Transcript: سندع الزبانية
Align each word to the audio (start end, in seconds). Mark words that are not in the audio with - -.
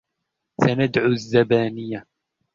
سندع 0.61 1.05
الزبانية 1.05 2.05